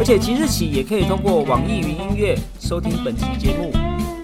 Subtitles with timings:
[0.00, 3.70] 而且即日起也可以通过网易云音乐收听本期节目，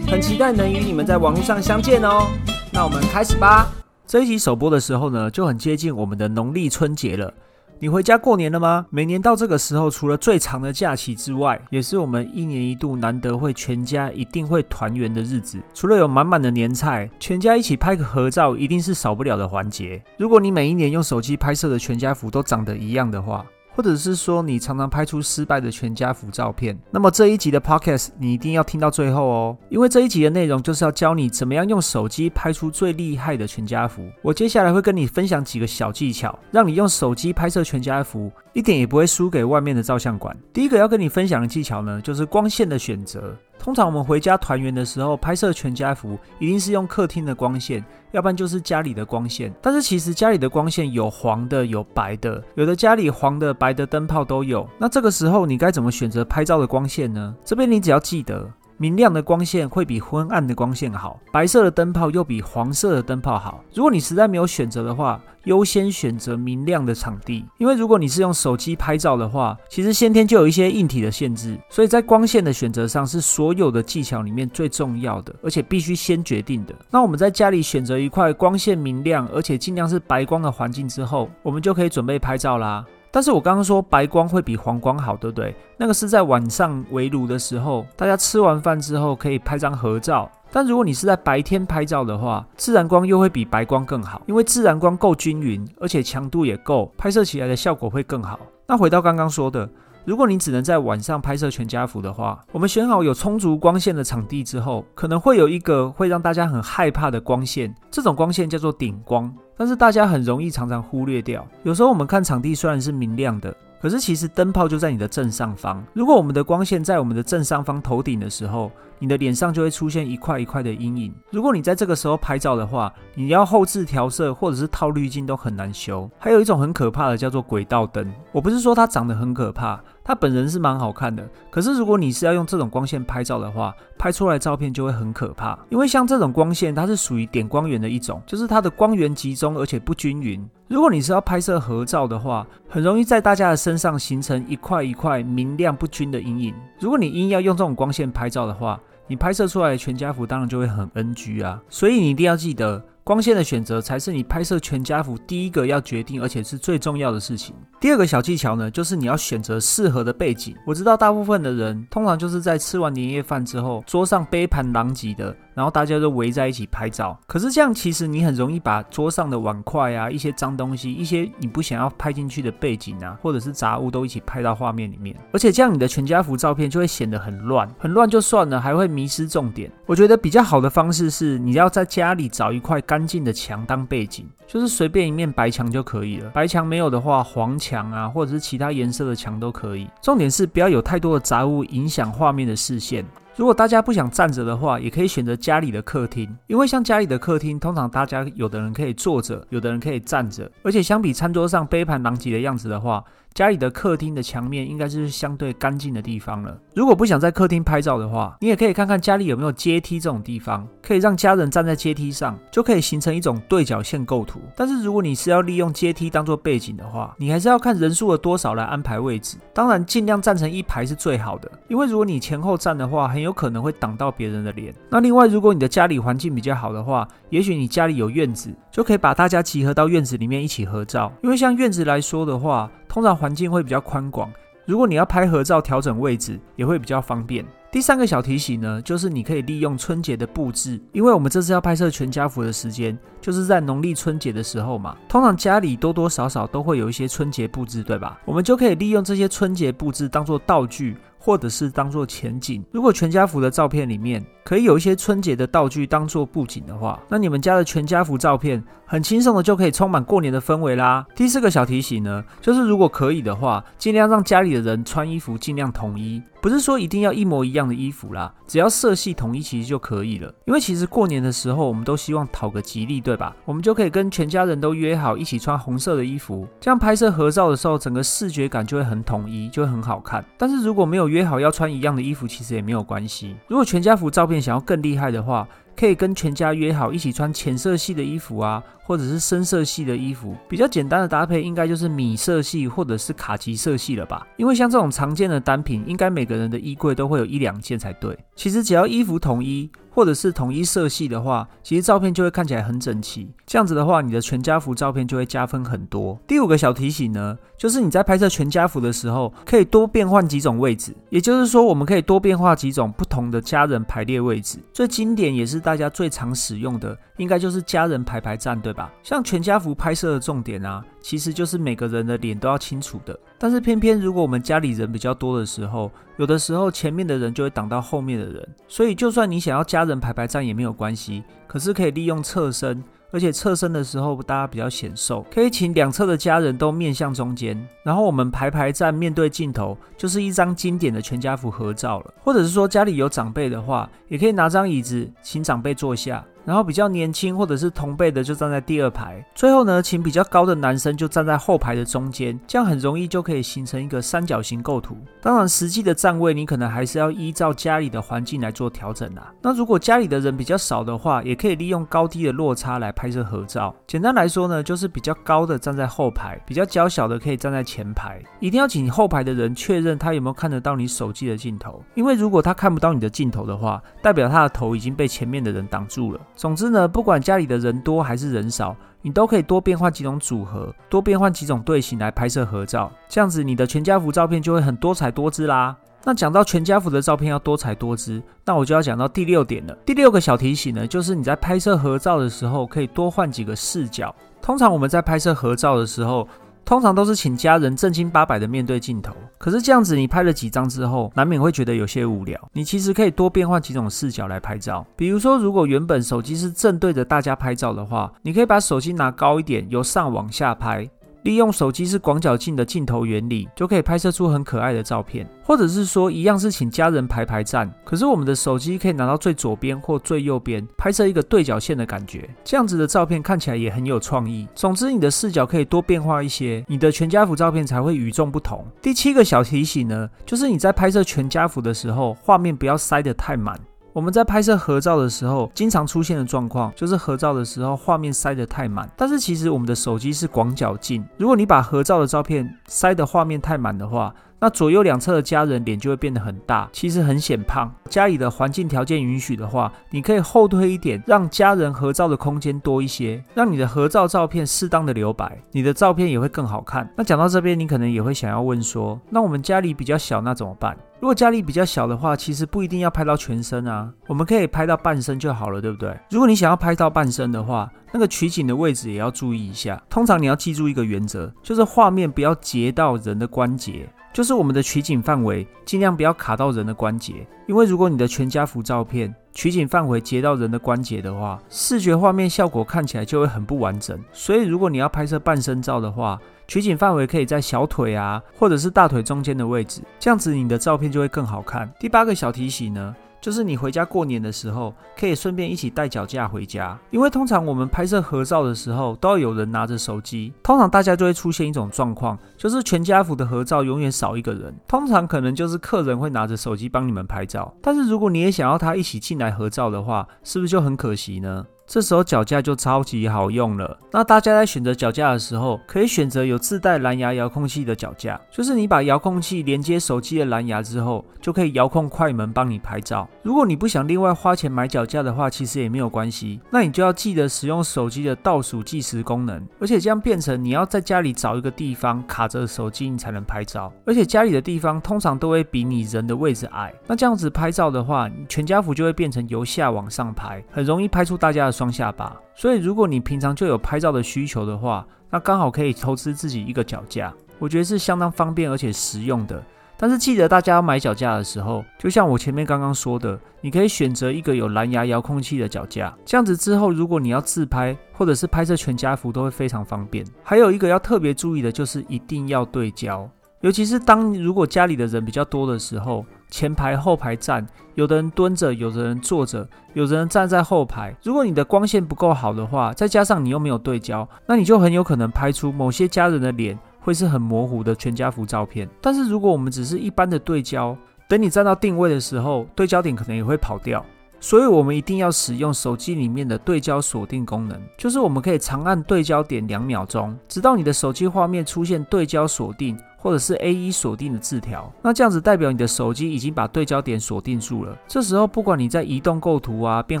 [0.06, 2.28] 很期待能与你们在网络上相见哦。
[2.72, 3.72] 那我们开始吧。
[4.06, 7.34] 这一集首播的时候呢，就很接近我们的农历春节了。
[7.80, 8.86] 你回家过年了吗？
[8.88, 15.58] 每年到这个时候，除了最长的假期之外，也是我们一年一度难得会全家一定会团圆的日子。
[15.74, 20.00] 除了有满满的年菜，全家一起拍个合照，一定是少不了的环节。
[20.18, 34.08] 如果你每一年用手机拍摄的全家福都长得一样的话，或者是说你常常拍出失败的全家福照片，那么这一集的 podcast 你一定要听到最后哦，因为这一集的内容就是要教你怎么样用手机拍出最厉害的全家福。
[34.22, 40.36] 我接下来会跟你分享几个小技巧，让你用手机拍摄全家福一点也不会输给外面的照相馆。
[40.52, 43.36] 第一个要跟你分享的技巧呢，就是光线的选择。
[43.64, 49.50] 通常我们回家团圆的时候拍摄全家福，一定是用客厅的光线，要不然就是家里的光线。
[49.62, 54.68] 但是其实家里的光线有黄的，有白的，有的家里黄的、白的灯泡都有。
[54.76, 57.34] 那这个时候你该怎么选择拍照的光线呢？
[57.42, 58.46] 这边你只要记得。
[58.76, 63.62] 明亮的光线会比昏暗的光线好，白色的灯泡又比黄色的灯泡好。
[63.72, 76.74] 如果你实在没有选择的话，优先选择明亮的场地，因为如果你是用手机拍照的话，其实先天就有一些硬体的限制，所以在光线的选择上是所有的技巧里面最重要的，而且必须先决定的。
[76.90, 82.84] 那我们在家里选择一块光线明亮，而且尽量是白光的环境之后，我们就可以准备拍照啦。
[83.14, 85.54] 但是我刚刚说白光会比黄光好，对不对？
[85.76, 90.28] 那个是在晚上围炉的时候，大家吃完饭之后可以拍张合照。
[90.50, 98.40] 但如果你是在白天拍照的话，自然光又会比白光更好，因为自然光够均匀，而且强度也够，拍摄起来的效果会更好。
[98.66, 99.70] 那回到刚刚说的。
[100.04, 111.46] 如果你只能在晚上拍摄全家福的话，我们选好有充足光线的场地之后，可能会有一个会让大家很害怕的光线，这种光线叫做顶光，但是大家很容易常常忽略掉。
[111.62, 113.54] 有时候我们看场地虽然是明亮的。
[113.80, 115.84] 可是其实灯泡就在你的正上方。
[115.92, 121.14] 如果我们的光线在我们的正上方头顶的时候，你的脸上就会出现一块一块的阴影。
[121.28, 126.10] 如果你在这个时候拍照的话，你要后置调色或者是套滤镜都很难修。
[126.18, 131.26] 还有一种很可怕的叫做轨道灯，我不是说它长得很可怕，它本人是蛮好看的。
[131.50, 135.58] 可是如果你是要用这种光线拍照的话，拍出来照片就会很可怕。
[135.70, 140.46] 因为像这种光线，它是属于点光源的一种，就是它的光源集中而且不均匀。
[140.68, 146.54] 如果你是要拍摄合照的话，很容易在大家的身上形成一块一块明亮不均的阴影。
[146.78, 151.62] 如果你硬要用这种光线拍照的话，你拍摄出来的全家福当然就会很 NG 啊。
[151.68, 152.84] 所以你一定要记得。
[153.04, 157.54] 光线的选择才是你拍摄全家福第一个要决定，而且是最重要的事情。
[157.78, 160.56] 第二个小技巧呢，就是你要选择适合的背景。
[160.66, 167.14] 我知道大部分的人通常就是在吃完年夜饭之后，桌上杯盘狼藉的，然后大家都围在一起拍照。
[167.26, 175.14] 可是这样其实你很容易把桌上的碗筷啊、一些脏东西、一些你不想要拍进去的背景啊，或者是杂物都一起拍到画面里面。
[175.30, 179.70] 而且这样你的全家福照片就会显得很乱，很乱就算了，还会迷失重点。
[179.84, 186.30] 我觉得比较好的方式是，你要在家里找一块干净的墙当背景，就是随便一面白墙就可以了。
[186.30, 189.88] 白墙没有的话，黄墙啊，或者是其他颜色的墙都可以。
[190.00, 193.04] 重点是不要有太多的杂物影响画面的视线。
[193.34, 203.02] 如果大家不想站着的话，也可以选择家里的客厅，因为像家里的客厅，通常大家有的人可以坐着，有的人可以站着，而且相比餐桌上杯盘狼藉的样子的话。
[203.34, 206.56] 家里的客厅的墙面应该是相对干净的地方了。
[206.72, 214.40] 如果不想在客厅拍照的话，你也可以看看家里有没有阶梯这种地方，可以让家人站在阶梯上，就可以形成一种对角线构图。
[214.54, 219.36] 但是如果你是要利用阶梯当做背景的话，你还是要看人数的多少来安排位置。
[219.52, 224.72] 当然，尽量站成一排是最好的，因为如果你前后站的话，很有可能会挡到别人的脸。
[224.88, 231.12] 那另外，如果你的家里环境比较好的话，也许你家里有院子，就可以把大家集合到院子里面一起合照。
[231.24, 234.30] 因为像院子来说的话，通常环境会比较宽广，
[234.66, 237.44] 如果你要拍合照，调整位置也会比较方便。
[237.72, 244.96] 第三个小提醒呢，就是你可以利用春节的布置，因为我们这次要拍摄全家福的时间，就是在农历春节的时候嘛。
[245.08, 248.16] 通常家里多多少少都会有一些春节布置，对吧？
[248.24, 250.96] 我们就可以利用这些春节布置当做道具。
[251.24, 252.62] 或者是当做前景。
[252.70, 261.06] 如果全家福的照片里面可以有一些春节的道具当做布景的话，那你们家的全家福照片很轻松的就可以充满过年的氛围啦。
[261.16, 266.22] 第四个小提醒呢，就是如果可以的话，尽量让家里的人穿衣服尽量统一。
[266.42, 270.30] 不是说一定要一模一样的衣服啦，只要色系统一其实就可以了。
[270.44, 273.34] 因为其实过年的时候，我们都希望讨个吉利，对吧？
[273.46, 280.22] 我们就可以跟全家人都约好一起穿红色的衣服，这样拍摄合照的时候，整个视觉感就会很统一，就会很好看。
[280.36, 283.36] 但是如果没有约好要穿一样的衣服，其实也没有关系。
[283.46, 290.36] 如果全家福照片想要更厉害的话，可以跟全家约好一起穿浅色系的衣服啊，或者是深色系的衣服。
[290.48, 294.26] 比较简单的搭配应该就是米色系或者是卡其色系了吧？
[294.36, 298.18] 因为像这种常见的单品，应该每个人的衣柜都会有一两件才对。
[298.34, 299.70] 其实只要衣服统一。
[299.94, 303.30] 或者是统一色系的话，其实照片就会看起来很整齐。
[303.46, 306.18] 这样子的话，你的全家福照片就会加分很多。
[306.26, 310.92] 第五个小提醒呢，就是你在拍摄全家福的时候，可以多变换几种位置。
[311.10, 314.58] 也就是说，我们可以多变化几种不同的家人排列位置。
[314.72, 318.92] 最经典也是大家最常使用的，应该就是家人排排站，对吧？
[319.02, 323.18] 像全家福拍摄的重点啊，其实就是每个人的脸都要清楚的。
[323.38, 332.84] 但是偏偏如果我们家里人比较多的时候，有的时候前面的人就会挡到后面的人，所以就算你想要家人排排站也没有关系，可是可以利用侧身，
[333.14, 342.14] 而且侧身的时候大家比较显瘦，可以请两侧的家人都面向中间，然后我们排排站面对镜头，就是一张经典的全家福合照了。
[342.18, 346.24] 或者是说家里有长辈的话，也可以拿张椅子请长辈坐下。
[346.44, 354.96] 然后比较年轻或者是同辈的就站在第二排，最后呢，请比较高的男生就站在后排的中间，这样很容易就可以形成一个三角形构图。
[355.20, 359.32] 当然，实际的站位你可能还是要依照家里的环境来做调整啊。
[359.40, 363.74] 那如果家里的人比较少的话，也可以利用高低的落差来拍摄合照。
[363.86, 368.22] 简单来说呢，就是比较高的站在后排，比较娇小的可以站在前排。
[368.38, 376.20] 一定要请后排的人确认他有没有看得到你手机的镜头，因为如果他看不到你的镜头的话，代表他的头已经被前面的人挡住了。
[376.36, 382.90] 总之呢，不管家里的人多还是人少，你都可以多变换几种组合，多变换几种队形来拍摄合照。
[383.08, 385.76] 这样子，你的全家福照片就会很多彩多姿啦。
[386.06, 389.74] 那讲到全家福的照片要多彩多姿，那我就要讲到第六点了。
[389.86, 394.14] 第六个小提醒呢，就是你在拍摄合照的时候，可以多换几个视角。
[394.42, 396.28] 通常我们在拍摄合照的时候，
[396.64, 402.40] 通常都是请家人正经八百的面对镜头，可是这样子你拍了几张之后，难免会觉得有些无聊。
[402.52, 410.88] 你其实可以多变换几种视角来拍照，比如说，如果原本手机是正对着大家拍照的话，你可以把手机拿高一点，由上往下拍。
[411.24, 415.26] 利用手机是广角镜的镜头原理，就可以拍摄出很可爱的照片。
[415.42, 422.28] 或者是说，一样是请家人排排站，可是我们的手机可以拿到最左边或最右边，拍摄一个对角线的感觉。
[422.44, 424.46] 这样子的照片看起来也很有创意。
[424.54, 428.66] 总之，你的视角可以多变化一些，你的全家福照片才会与众不同。
[428.82, 433.58] 第七个小提醒呢，就是你在拍摄全家福的时候，画面不要塞得太满。
[433.94, 438.90] 我们在拍摄合照的时候，经常出现的状况就是合照的时候画面塞得太满。
[438.96, 444.12] 但是其实我们的手机是广角镜，如果你把合照的照片塞得画面太满的话，
[444.44, 447.74] 那左右两侧的家人脸就会变得很大，其实很显胖。
[447.88, 456.86] 家里的环境条件允许的话，你可以后退一点，让家人合照的空间多一些，让你的合照照片适当的留白，你的照片也会更好看。
[456.94, 460.76] 那讲到这边，你可能也会想要问说，那我们家里比较小，那怎么办？
[461.00, 465.98] 如果家里比较小的话，其实不一定要拍到全身啊，我们可以拍到半身就好了，对不对？
[466.10, 469.82] 如果你想要拍到半身的话，那个取景的位置也要注意一下。
[469.88, 473.88] 通常你要记住一个原则，就是画面不要截到人的关节。
[474.14, 484.00] 就是我们的取景范围尽量不要卡到人的关节，因为如果你的全家福照片取景范围截到人的关节的话，视觉画面效果看起来就会很不完整。
[484.12, 491.68] 所以如果你要拍摄半身照的话，取景范围可以在小腿啊，或者是大腿中间的位置，这样子你的照片就会更好看。
[491.80, 492.94] 第八个小提醒呢？
[493.24, 500.30] 就是你回家过年的时候，可以顺便一起带脚架回家，因为通常我们拍摄合照的时候，都要有人拿着手机。
[500.42, 504.54] 通常大家就会出现一种状况，就是全家福的合照永远少一个人。
[504.68, 511.46] 通常可能就是客人会拿着手机帮你们拍照，但是如果你也想要他一起进来合照的话，是不是就很可惜呢？
[511.66, 513.78] 这时候脚架就超级好用了。
[513.90, 523.08] 那大家在选择脚架的时候，可以选择有自带蓝牙遥控器的脚架，就是你把遥控器连接手机的蓝牙之后，就可以遥控快门帮你拍照。
[523.22, 526.38] 如果你不想另外花钱买脚架的话，其实也没有关系。
[526.50, 536.72] 那你就要记得使用手机的倒数计时功能，而且这样变成你要在家里找一个地方卡着手机你才能拍照，而且家里的地方通常都会比你人的位置矮。
[536.86, 541.53] 那这样子拍照的话，你全家福就会变成由下往上拍，很容易拍出大家的。
[541.54, 549.40] 双下巴，所以如果你平常就有拍照的需求的话，那刚好可以投资自己一个脚架，我觉得是相当方便而且实用的。
[549.76, 560.04] 但是记得大家要买脚架的时候，就像我前面刚刚说的，你可以选择一个有蓝牙遥控器的脚架，这样子之后，如果你要自拍或者是拍摄全家福，都会非常方便。
[560.22, 563.08] 还有一个要特别注意的就是一定要对焦，
[563.40, 570.92] 尤其是当如果家里的人比较多的时候，前排后排站，有的人蹲着，有的人坐着，有的人站在后排。
[571.04, 576.58] 如果你的光线不够好的话，再加上你又没有对焦，那你就很有可能拍出某些家人的脸。
[576.80, 580.76] 会是很模糊的全家福照片，但是如果我们只是一般的对焦，
[581.08, 583.82] 等你站到定位的时候，对焦点可能也会跑掉，
[584.18, 592.76] 所以我们一定要使用手机里面的对焦锁定功能，就是我们可以长按对焦点两秒钟，直到你的手机画面出现对焦锁定。
[593.04, 597.76] 或者是 A 一锁定的字条，那这样子代表你的手机已经把对焦点锁定住了。
[597.86, 600.00] 这时候，不管你在移动构图啊、变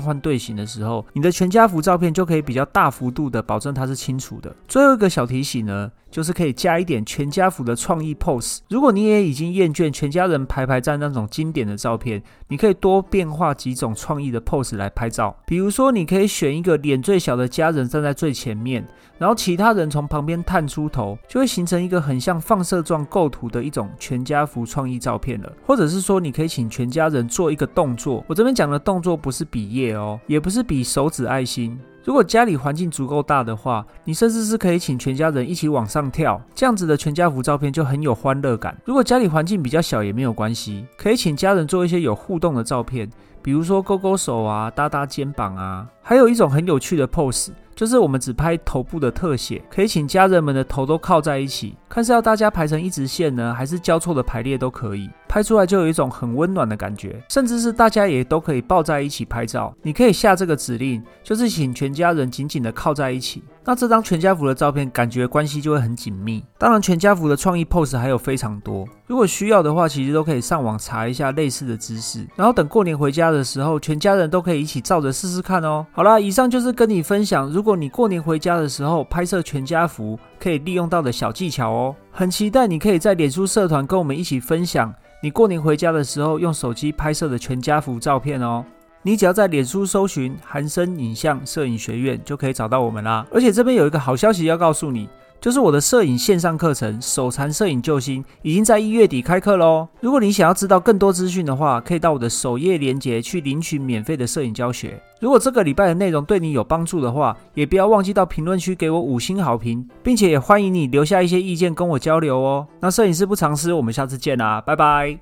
[0.00, 4.56] 换队形的时候，你的全家福照片就可以比较大幅度的保证它是清楚的。
[4.66, 8.60] 最后一个小提醒呢，就是可以加一点全家福的创意 pose。
[8.70, 15.36] 如果你也已经厌倦全家人排排站那种经典的照片，你可以多变化几种创意的 pose 来拍照。
[15.44, 18.82] 比如说，你可以选一个脸最小的家人站在最前面，
[19.18, 22.93] 然后其他人从旁边探出头，就会形成一个很像放射状。
[23.06, 28.22] 构图的一种全家福创意照片了，或者是说你可以请全家人做一个动作。
[28.26, 31.80] 我这边讲的动作不是比耶哦，也不是比手指爱心。
[32.04, 38.76] 如果家里环境足够大的话，你甚至是可以请全家人一起往上跳，这样子的全家福照片就很有欢乐感。
[38.84, 43.08] 如果家里环境比较小也没有关系，可以请家人做一些有互动的照片，
[43.40, 45.88] 比如说勾勾手啊、搭搭肩膀啊。
[46.02, 47.52] 还有一种很有趣的 pose。
[47.74, 59.74] 就是我们只拍头部的特写，可以请家人们的头都靠在一起，看是要大家排成一直线呢，还是交错的排列都可以，拍出来就有一种很温暖的感觉，甚至是大家也都可以抱在一起拍照。
[59.82, 63.42] 你可以下这个指令，就是请全家人紧紧的靠在一起。
[63.66, 66.44] 那这张全家福的照片，感觉关系就会很紧密。
[66.58, 75.86] 当然，全家福的创意 pose 还有非常多，如果需要的话，其实都可以上网查一下类似的知识，然后等过年回家的时候，全家人都可以一起照着试试看哦。
[75.92, 81.96] 好啦，以上就是跟你分享，如如果你过年回家的时候拍摄全家福，可以利用到的小技巧哦。
[82.10, 88.62] 很期待你可以在脸书社团跟我们一起分享你过年回家的时候用手机拍摄的全家福照片哦。
[89.00, 93.26] 你只要在脸书搜寻韩生影像摄影学院，就可以找到我们啦。
[93.32, 95.08] 而且这边有一个好消息要告诉你，
[95.44, 99.86] 就是我的摄影线上课程《手残摄影救星》已经在一月底开课喽。
[100.00, 104.98] 如果你想要知道更多资讯的话，可以到我的首页链接去领取免费的摄影教学。
[105.20, 112.66] 如果这个礼拜的内容对你有帮助的话，也不要忘记到评论区给我五星好评，并且也欢迎你留下一些意见跟我交流哦。
[112.80, 115.18] 那摄影师不藏私，我们下次见啦，拜拜。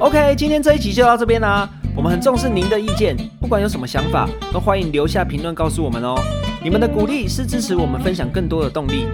[0.00, 1.70] OK，今天这一集就到这边啦。
[1.96, 6.16] 我们很重视您的意见，不管有什么想法，都欢迎留下评论告诉我们哦。
[6.64, 9.06] 你们的鼓励是支持我们分享更多的动力，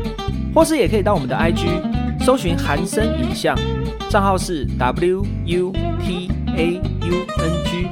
[0.54, 1.66] 或是也可以到我们的 IG
[2.20, 3.56] 搜寻韩生影像，
[4.10, 7.88] 账号是 W U T A U N G。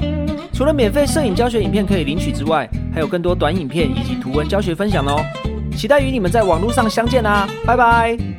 [0.52, 5.24] 除了免费摄影教学影片可以领取之外，还有更多短影片以及图文教学分享哦。
[5.76, 8.35] 期待与你们在网络上相见啦，拜拜。